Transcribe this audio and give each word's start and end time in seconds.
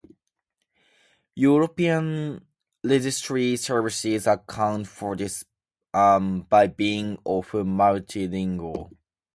European 1.35 2.43
registry 2.83 3.55
services 3.55 4.25
account 4.25 4.87
for 4.87 5.15
this 5.15 5.45
by 5.93 6.73
being 6.75 7.19
often 7.23 7.67
multi-lingual. 7.67 8.89